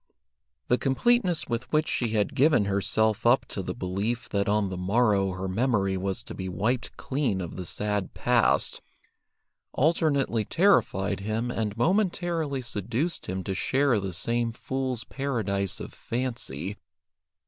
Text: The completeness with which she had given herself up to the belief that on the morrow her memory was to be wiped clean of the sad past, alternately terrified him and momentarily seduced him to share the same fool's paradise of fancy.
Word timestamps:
The 0.67 0.79
completeness 0.79 1.47
with 1.47 1.71
which 1.71 1.87
she 1.87 2.07
had 2.13 2.33
given 2.33 2.65
herself 2.65 3.23
up 3.23 3.45
to 3.49 3.61
the 3.61 3.75
belief 3.75 4.27
that 4.29 4.49
on 4.49 4.69
the 4.69 4.75
morrow 4.75 5.33
her 5.33 5.47
memory 5.47 5.95
was 5.95 6.23
to 6.23 6.33
be 6.33 6.49
wiped 6.49 6.97
clean 6.97 7.39
of 7.39 7.55
the 7.55 7.67
sad 7.67 8.15
past, 8.15 8.81
alternately 9.73 10.43
terrified 10.43 11.19
him 11.19 11.51
and 11.51 11.77
momentarily 11.77 12.63
seduced 12.63 13.27
him 13.27 13.43
to 13.43 13.53
share 13.53 13.99
the 13.99 14.11
same 14.11 14.51
fool's 14.51 15.03
paradise 15.03 15.79
of 15.79 15.93
fancy. 15.93 16.77